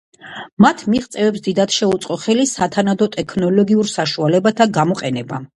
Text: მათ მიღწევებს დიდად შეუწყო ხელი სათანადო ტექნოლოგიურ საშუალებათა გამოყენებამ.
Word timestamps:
მათ 0.63 0.79
მიღწევებს 0.93 1.43
დიდად 1.49 1.75
შეუწყო 1.75 2.17
ხელი 2.23 2.47
სათანადო 2.53 3.11
ტექნოლოგიურ 3.19 3.95
საშუალებათა 3.95 4.73
გამოყენებამ. 4.81 5.49